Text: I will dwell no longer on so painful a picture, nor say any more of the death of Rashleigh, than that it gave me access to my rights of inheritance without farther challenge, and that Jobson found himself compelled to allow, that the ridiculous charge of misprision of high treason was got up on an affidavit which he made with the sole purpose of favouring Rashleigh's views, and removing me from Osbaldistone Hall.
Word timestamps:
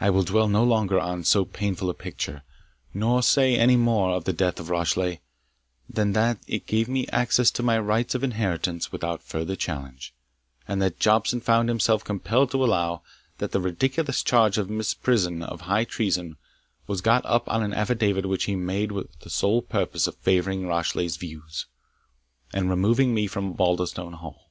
I 0.00 0.10
will 0.10 0.24
dwell 0.24 0.48
no 0.48 0.64
longer 0.64 0.98
on 0.98 1.22
so 1.22 1.44
painful 1.44 1.88
a 1.88 1.94
picture, 1.94 2.42
nor 2.92 3.22
say 3.22 3.54
any 3.54 3.76
more 3.76 4.10
of 4.10 4.24
the 4.24 4.32
death 4.32 4.58
of 4.58 4.70
Rashleigh, 4.70 5.18
than 5.88 6.14
that 6.14 6.40
it 6.48 6.66
gave 6.66 6.88
me 6.88 7.06
access 7.12 7.48
to 7.52 7.62
my 7.62 7.78
rights 7.78 8.16
of 8.16 8.24
inheritance 8.24 8.90
without 8.90 9.22
farther 9.22 9.54
challenge, 9.54 10.12
and 10.66 10.82
that 10.82 10.98
Jobson 10.98 11.40
found 11.40 11.68
himself 11.68 12.02
compelled 12.02 12.50
to 12.50 12.64
allow, 12.64 13.02
that 13.38 13.52
the 13.52 13.60
ridiculous 13.60 14.24
charge 14.24 14.58
of 14.58 14.68
misprision 14.68 15.44
of 15.44 15.60
high 15.60 15.84
treason 15.84 16.38
was 16.88 17.00
got 17.00 17.24
up 17.24 17.48
on 17.48 17.62
an 17.62 17.72
affidavit 17.72 18.26
which 18.26 18.46
he 18.46 18.56
made 18.56 18.90
with 18.90 19.16
the 19.20 19.30
sole 19.30 19.62
purpose 19.62 20.08
of 20.08 20.16
favouring 20.16 20.66
Rashleigh's 20.66 21.16
views, 21.18 21.66
and 22.52 22.68
removing 22.68 23.14
me 23.14 23.28
from 23.28 23.52
Osbaldistone 23.54 24.14
Hall. 24.16 24.50